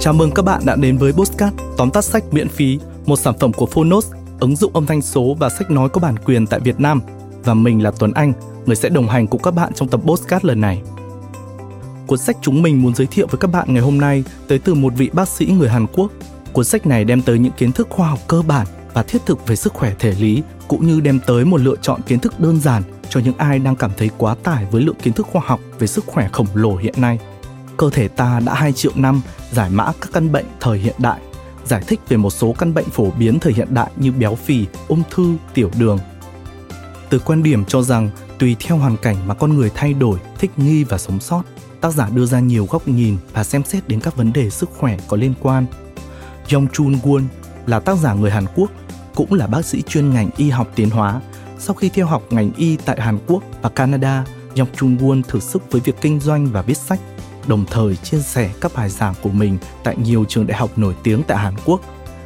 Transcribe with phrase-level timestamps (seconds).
[0.00, 3.34] Chào mừng các bạn đã đến với Postcard tóm tắt sách miễn phí, một sản
[3.40, 6.60] phẩm của Phonos, ứng dụng âm thanh số và sách nói có bản quyền tại
[6.60, 7.00] Việt Nam.
[7.44, 8.32] Và mình là Tuấn Anh,
[8.66, 10.82] người sẽ đồng hành cùng các bạn trong tập Postcard lần này.
[12.06, 14.74] Cuốn sách chúng mình muốn giới thiệu với các bạn ngày hôm nay tới từ
[14.74, 16.12] một vị bác sĩ người Hàn Quốc.
[16.52, 19.46] Cuốn sách này đem tới những kiến thức khoa học cơ bản và thiết thực
[19.46, 22.60] về sức khỏe thể lý, cũng như đem tới một lựa chọn kiến thức đơn
[22.60, 25.60] giản cho những ai đang cảm thấy quá tải với lượng kiến thức khoa học
[25.78, 27.18] về sức khỏe khổng lồ hiện nay.
[27.78, 29.20] Cơ thể ta đã 2 triệu năm
[29.50, 31.20] giải mã các căn bệnh thời hiện đại,
[31.64, 34.66] giải thích về một số căn bệnh phổ biến thời hiện đại như béo phì,
[34.88, 35.98] ung thư, tiểu đường.
[37.10, 40.50] Từ quan điểm cho rằng tùy theo hoàn cảnh mà con người thay đổi, thích
[40.56, 41.42] nghi và sống sót,
[41.80, 44.70] tác giả đưa ra nhiều góc nhìn và xem xét đến các vấn đề sức
[44.76, 45.66] khỏe có liên quan.
[46.52, 47.22] Yong Chun Won
[47.66, 48.70] là tác giả người Hàn Quốc,
[49.14, 51.20] cũng là bác sĩ chuyên ngành y học tiến hóa.
[51.58, 54.24] Sau khi theo học ngành y tại Hàn Quốc và Canada,
[54.58, 57.00] Yong Chun Won thử sức với việc kinh doanh và viết sách
[57.48, 60.94] đồng thời chia sẻ các bài giảng của mình tại nhiều trường đại học nổi
[61.02, 61.80] tiếng tại Hàn Quốc.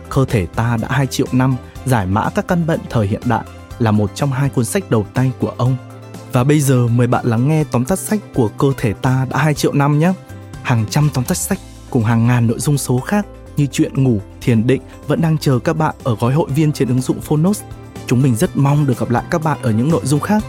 [0.08, 3.44] Cơ thể ta đã 2 triệu năm giải mã các căn bệnh thời hiện đại
[3.78, 5.76] là một trong hai cuốn sách đầu tay của ông.
[6.32, 9.38] Và bây giờ mời bạn lắng nghe tóm tắt sách của Cơ thể ta đã
[9.38, 10.12] 2 triệu năm nhé.
[10.62, 11.58] Hàng trăm tóm tắt sách
[11.90, 15.58] cùng hàng ngàn nội dung số khác như chuyện ngủ, thiền định vẫn đang chờ
[15.58, 17.62] các bạn ở gói hội viên trên ứng dụng Phonos.
[18.06, 20.44] Chúng mình rất mong được gặp lại các bạn ở những nội dung khác.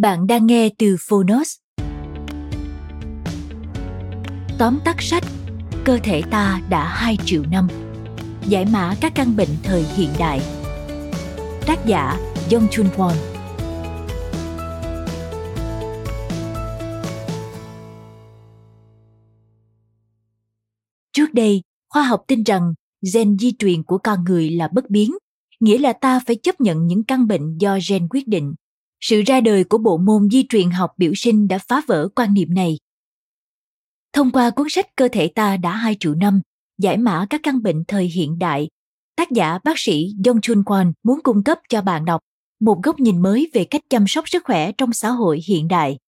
[0.00, 1.54] Bạn đang nghe từ Phonos.
[4.58, 5.24] Tóm tắt sách
[5.84, 7.68] Cơ thể ta đã 2 triệu năm.
[8.46, 10.40] Giải mã các căn bệnh thời hiện đại.
[11.66, 13.14] Tác giả Jong Chun Won
[21.12, 22.74] Trước đây, khoa học tin rằng
[23.14, 25.10] gen di truyền của con người là bất biến,
[25.60, 28.54] nghĩa là ta phải chấp nhận những căn bệnh do gen quyết định
[29.00, 32.34] sự ra đời của bộ môn di truyền học biểu sinh đã phá vỡ quan
[32.34, 32.78] niệm này.
[34.12, 36.40] Thông qua cuốn sách Cơ thể ta đã 2 triệu năm,
[36.78, 38.68] giải mã các căn bệnh thời hiện đại,
[39.16, 42.20] tác giả bác sĩ Dong Chun Kwon muốn cung cấp cho bạn đọc
[42.60, 45.98] một góc nhìn mới về cách chăm sóc sức khỏe trong xã hội hiện đại.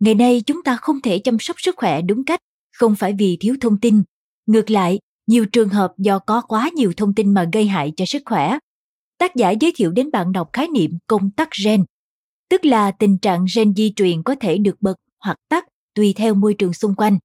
[0.00, 2.40] Ngày nay chúng ta không thể chăm sóc sức khỏe đúng cách,
[2.72, 4.02] không phải vì thiếu thông tin.
[4.46, 8.04] Ngược lại, nhiều trường hợp do có quá nhiều thông tin mà gây hại cho
[8.04, 8.58] sức khỏe
[9.18, 11.84] tác giả giới thiệu đến bạn đọc khái niệm công tắc gen,
[12.48, 15.64] tức là tình trạng gen di truyền có thể được bật hoặc tắt
[15.94, 17.18] tùy theo môi trường xung quanh.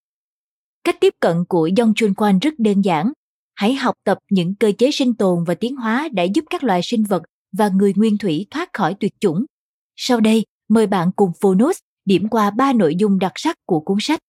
[0.83, 3.11] Cách tiếp cận của Yong Chun quan rất đơn giản.
[3.55, 6.81] Hãy học tập những cơ chế sinh tồn và tiến hóa đã giúp các loài
[6.83, 9.45] sinh vật và người nguyên thủy thoát khỏi tuyệt chủng.
[9.95, 13.97] Sau đây, mời bạn cùng Phonos điểm qua ba nội dung đặc sắc của cuốn
[14.01, 14.19] sách.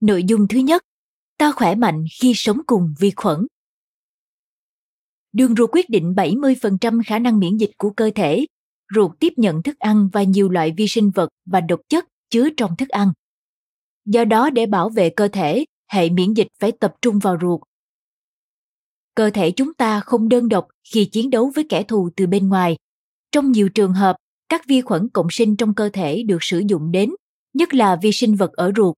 [0.00, 0.82] Nội dung thứ nhất,
[1.38, 3.46] ta khỏe mạnh khi sống cùng vi khuẩn.
[5.32, 8.46] Đường ruột quyết định 70% khả năng miễn dịch của cơ thể.
[8.94, 12.48] Ruột tiếp nhận thức ăn và nhiều loại vi sinh vật và độc chất chứa
[12.56, 13.12] trong thức ăn.
[14.04, 17.60] Do đó để bảo vệ cơ thể, hệ miễn dịch phải tập trung vào ruột.
[19.14, 22.48] Cơ thể chúng ta không đơn độc khi chiến đấu với kẻ thù từ bên
[22.48, 22.76] ngoài.
[23.32, 24.16] Trong nhiều trường hợp,
[24.48, 27.10] các vi khuẩn cộng sinh trong cơ thể được sử dụng đến,
[27.54, 28.94] nhất là vi sinh vật ở ruột.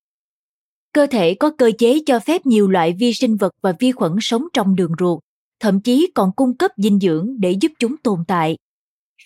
[0.93, 4.13] Cơ thể có cơ chế cho phép nhiều loại vi sinh vật và vi khuẩn
[4.21, 5.21] sống trong đường ruột
[5.61, 8.57] thậm chí còn cung cấp dinh dưỡng để giúp chúng tồn tại.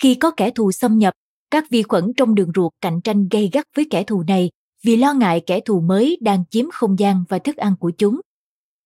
[0.03, 1.15] Khi có kẻ thù xâm nhập,
[1.50, 4.50] các vi khuẩn trong đường ruột cạnh tranh gay gắt với kẻ thù này
[4.84, 8.21] vì lo ngại kẻ thù mới đang chiếm không gian và thức ăn của chúng.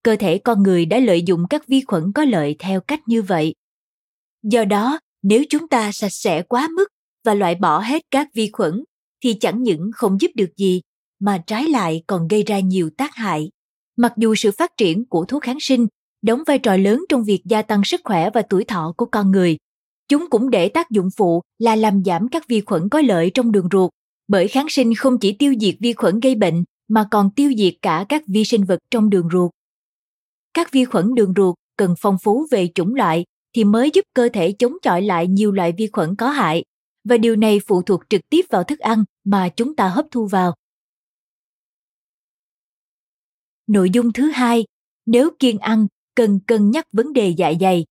[0.03, 3.23] Cơ thể con người đã lợi dụng các vi khuẩn có lợi theo cách như
[3.23, 3.55] vậy.
[4.43, 6.89] Do đó, nếu chúng ta sạch sẽ quá mức
[7.25, 8.85] và loại bỏ hết các vi khuẩn
[9.25, 10.81] thì chẳng những không giúp được gì
[11.21, 13.51] mà trái lại còn gây ra nhiều tác hại.
[13.97, 15.87] Mặc dù sự phát triển của thuốc kháng sinh
[16.23, 19.31] đóng vai trò lớn trong việc gia tăng sức khỏe và tuổi thọ của con
[19.31, 19.57] người.
[20.09, 23.53] Chúng cũng để tác dụng phụ là làm giảm các vi khuẩn có lợi trong
[23.53, 23.91] đường ruột,
[24.29, 27.75] bởi kháng sinh không chỉ tiêu diệt vi khuẩn gây bệnh mà còn tiêu diệt
[27.83, 29.51] cả các vi sinh vật trong đường ruột.
[30.55, 33.25] Các vi khuẩn đường ruột cần phong phú về chủng loại
[33.55, 36.65] thì mới giúp cơ thể chống chọi lại nhiều loại vi khuẩn có hại,
[37.05, 40.27] và điều này phụ thuộc trực tiếp vào thức ăn mà chúng ta hấp thu
[40.27, 40.55] vào.
[43.67, 44.65] Nội dung thứ hai,
[45.07, 45.87] nếu kiêng ăn
[46.19, 47.85] cần cân nhắc vấn đề dạ dày.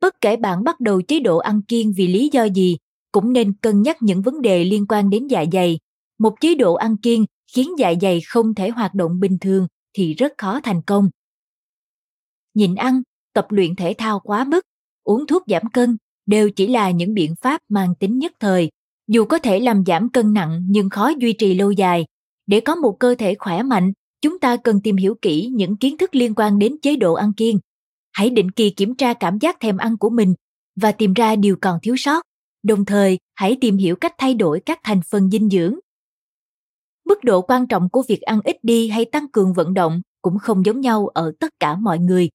[0.00, 2.76] Bất kể bạn bắt đầu chế độ ăn kiêng vì lý do gì,
[3.12, 5.78] cũng nên cân nhắc những vấn đề liên quan đến dạ dày.
[6.18, 10.14] Một chế độ ăn kiêng khiến dạ dày không thể hoạt động bình thường thì
[10.14, 11.10] rất khó thành công.
[12.54, 13.02] Nhịn ăn,
[13.32, 14.66] tập luyện thể thao quá mức,
[15.04, 15.96] uống thuốc giảm cân
[16.26, 18.70] đều chỉ là những biện pháp mang tính nhất thời,
[19.08, 22.06] dù có thể làm giảm cân nặng nhưng khó duy trì lâu dài.
[22.46, 23.92] Để có một cơ thể khỏe mạnh,
[24.24, 27.32] chúng ta cần tìm hiểu kỹ những kiến thức liên quan đến chế độ ăn
[27.32, 27.58] kiêng.
[28.12, 30.34] hãy định kỳ kiểm tra cảm giác thèm ăn của mình
[30.80, 32.22] và tìm ra điều còn thiếu sót.
[32.62, 35.74] Đồng thời, hãy tìm hiểu cách thay đổi các thành phần dinh dưỡng.
[37.06, 40.38] Mức độ quan trọng của việc ăn ít đi hay tăng cường vận động cũng
[40.38, 42.28] không giống nhau ở tất cả mọi người.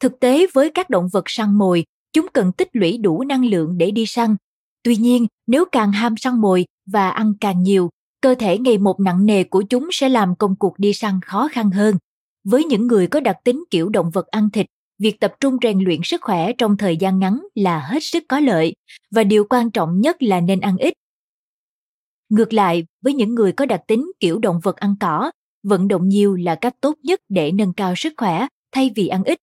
[0.00, 3.78] Thực tế, với các động vật săn mồi, chúng cần tích lũy đủ năng lượng
[3.78, 4.36] để đi săn.
[4.82, 9.00] Tuy nhiên, nếu càng ham săn mồi và ăn càng nhiều cơ thể ngày một
[9.00, 11.96] nặng nề của chúng sẽ làm công cuộc đi săn khó khăn hơn.
[12.44, 14.66] Với những người có đặc tính kiểu động vật ăn thịt,
[14.98, 18.40] việc tập trung rèn luyện sức khỏe trong thời gian ngắn là hết sức có
[18.40, 18.74] lợi,
[19.10, 20.94] và điều quan trọng nhất là nên ăn ít.
[22.28, 25.30] Ngược lại, với những người có đặc tính kiểu động vật ăn cỏ,
[25.62, 29.24] vận động nhiều là cách tốt nhất để nâng cao sức khỏe, thay vì ăn
[29.24, 29.38] ít.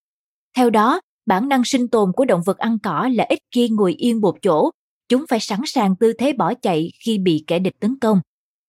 [0.57, 3.93] Theo đó, bản năng sinh tồn của động vật ăn cỏ là ít khi ngồi
[3.93, 4.71] yên một chỗ,
[5.09, 8.21] chúng phải sẵn sàng tư thế bỏ chạy khi bị kẻ địch tấn công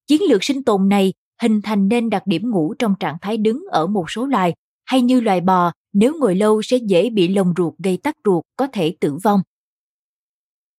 [0.06, 1.12] chiến lược sinh tồn này
[1.42, 4.54] hình thành nên đặc điểm ngủ trong trạng thái đứng ở một số loài
[4.84, 8.44] hay như loài bò nếu ngồi lâu sẽ dễ bị lồng ruột gây tắc ruột
[8.56, 9.40] có thể tử vong.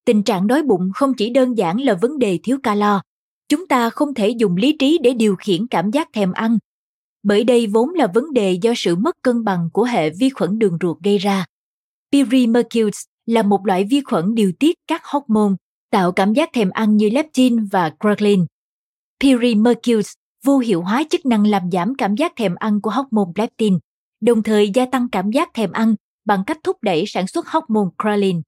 [0.05, 3.02] Tình trạng đói bụng không chỉ đơn giản là vấn đề thiếu calo,
[3.49, 6.58] chúng ta không thể dùng lý trí để điều khiển cảm giác thèm ăn,
[7.26, 10.58] bởi đây vốn là vấn đề do sự mất cân bằng của hệ vi khuẩn
[10.58, 11.44] đường ruột gây ra.
[12.12, 15.55] Pyrimercules là một loại vi khuẩn điều tiết các hormone
[15.90, 18.46] tạo cảm giác thèm ăn như leptin và ghrelin.
[19.21, 20.13] Pyrimercules
[20.45, 23.79] vô hiệu hóa chức năng làm giảm cảm giác thèm ăn của hormone leptin,
[24.21, 27.89] đồng thời gia tăng cảm giác thèm ăn bằng cách thúc đẩy sản xuất hormone
[27.99, 28.43] ghrelin.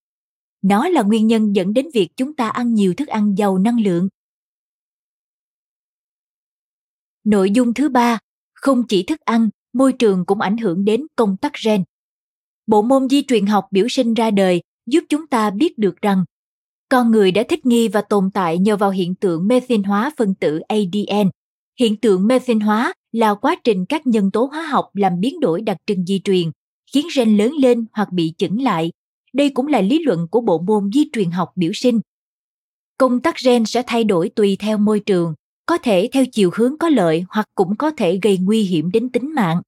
[0.63, 3.81] Nó là nguyên nhân dẫn đến việc chúng ta ăn nhiều thức ăn giàu năng
[3.81, 4.09] lượng.
[7.25, 8.19] Nội dung thứ ba,
[8.55, 11.85] không chỉ thức ăn, môi trường cũng ảnh hưởng đến công tắc gen.
[12.67, 16.25] Bộ môn di truyền học biểu sinh ra đời giúp chúng ta biết được rằng
[16.89, 20.35] con người đã thích nghi và tồn tại nhờ vào hiện tượng methane hóa phân
[20.35, 21.31] tử ADN.
[21.81, 25.63] Hiện tượng methane hóa là quá trình các nhân tố hóa học làm biến đổi
[25.63, 26.51] đặc trưng di truyền,
[26.93, 28.93] khiến gen lớn lên hoặc bị chững lại.
[29.33, 32.01] Đây cũng là lý luận của bộ môn di truyền học biểu sinh.
[32.99, 35.35] Công tắc gen sẽ thay đổi tùy theo môi trường,
[35.67, 39.09] có thể theo chiều hướng có lợi hoặc cũng có thể gây nguy hiểm đến
[39.11, 39.63] tính mạng.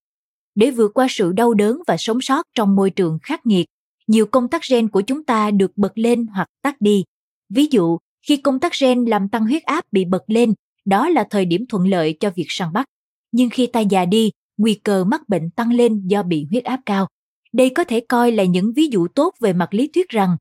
[0.54, 3.66] Để vượt qua sự đau đớn và sống sót trong môi trường khắc nghiệt,
[4.06, 7.04] nhiều công tắc gen của chúng ta được bật lên hoặc tắt đi.
[7.50, 10.54] Ví dụ, khi công tắc gen làm tăng huyết áp bị bật lên,
[10.84, 12.86] đó là thời điểm thuận lợi cho việc săn bắt.
[13.32, 16.80] Nhưng khi ta già đi, nguy cơ mắc bệnh tăng lên do bị huyết áp
[16.86, 17.06] cao.
[17.52, 20.36] Đây có thể coi là những ví dụ tốt về mặt lý thuyết rằng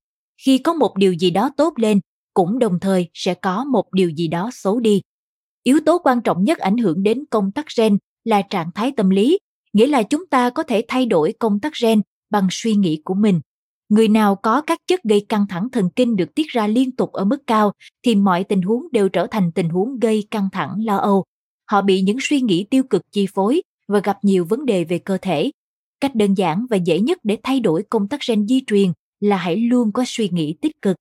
[0.45, 1.99] khi có một điều gì đó tốt lên,
[2.33, 5.01] cũng đồng thời sẽ có một điều gì đó xấu đi.
[5.63, 9.09] Yếu tố quan trọng nhất ảnh hưởng đến công tắc gen là trạng thái tâm
[9.09, 9.39] lý,
[9.73, 13.13] nghĩa là chúng ta có thể thay đổi công tắc gen bằng suy nghĩ của
[13.13, 13.41] mình.
[13.89, 17.11] Người nào có các chất gây căng thẳng thần kinh được tiết ra liên tục
[17.11, 17.71] ở mức cao
[18.03, 21.23] thì mọi tình huống đều trở thành tình huống gây căng thẳng lo âu.
[21.65, 24.99] Họ bị những suy nghĩ tiêu cực chi phối và gặp nhiều vấn đề về
[24.99, 25.51] cơ thể.
[25.99, 29.37] Cách đơn giản và dễ nhất để thay đổi công tắc gen di truyền là
[29.37, 30.95] hãy luôn có suy nghĩ tích cực.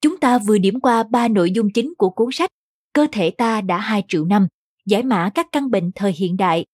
[0.00, 2.50] Chúng ta vừa điểm qua ba nội dung chính của cuốn sách
[2.96, 4.46] Cơ thể ta đã 2 triệu năm,
[4.86, 6.64] giải mã các căn bệnh thời hiện đại.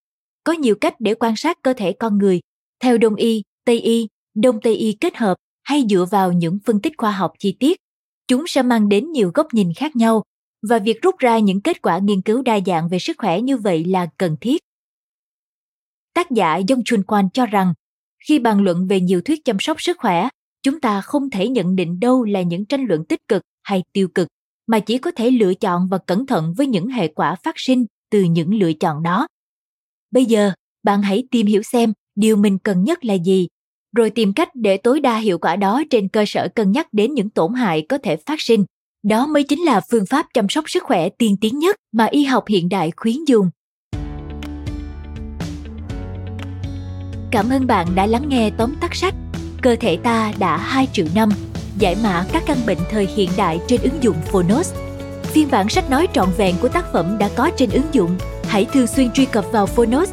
[0.44, 2.40] Có nhiều cách để quan sát cơ thể con người,
[2.82, 6.80] theo Đông y, Tây y, Đông Tây y kết hợp hay dựa vào những phân
[6.80, 7.76] tích khoa học chi tiết.
[8.28, 10.22] Chúng sẽ mang đến nhiều góc nhìn khác nhau
[10.68, 13.56] và việc rút ra những kết quả nghiên cứu đa dạng về sức khỏe như
[13.56, 14.62] vậy là cần thiết.
[16.14, 17.74] Tác giả Dông Chun Quan cho rằng,
[18.28, 20.28] khi bàn luận về nhiều thuyết chăm sóc sức khỏe,
[20.62, 24.08] chúng ta không thể nhận định đâu là những tranh luận tích cực hay tiêu
[24.14, 24.28] cực
[24.66, 27.86] mà chỉ có thể lựa chọn và cẩn thận với những hệ quả phát sinh
[28.10, 29.26] từ những lựa chọn đó
[30.10, 33.48] bây giờ bạn hãy tìm hiểu xem điều mình cần nhất là gì
[33.96, 37.14] rồi tìm cách để tối đa hiệu quả đó trên cơ sở cân nhắc đến
[37.14, 38.64] những tổn hại có thể phát sinh
[39.02, 42.24] đó mới chính là phương pháp chăm sóc sức khỏe tiên tiến nhất mà y
[42.24, 43.50] học hiện đại khuyến dùng
[47.30, 49.14] cảm ơn bạn đã lắng nghe tóm tắt sách
[49.62, 51.30] cơ thể ta đã 2 triệu năm,
[51.78, 54.74] giải mã các căn bệnh thời hiện đại trên ứng dụng Phonos.
[55.22, 58.10] Phiên bản sách nói trọn vẹn của tác phẩm đã có trên ứng dụng.
[58.44, 60.12] Hãy thường xuyên truy cập vào Phonos